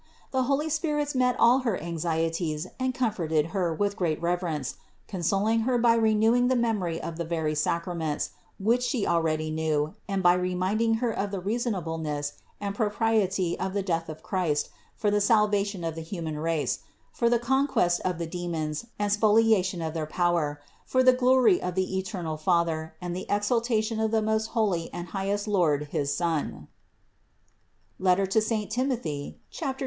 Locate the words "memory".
6.55-6.99